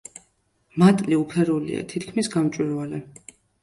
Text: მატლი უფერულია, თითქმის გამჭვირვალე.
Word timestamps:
მატლი 0.85 1.21
უფერულია, 1.25 1.87
თითქმის 1.95 2.35
გამჭვირვალე. 2.39 3.09